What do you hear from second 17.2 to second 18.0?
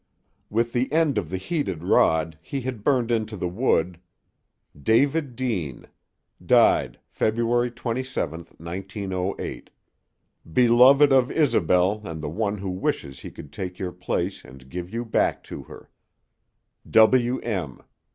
M.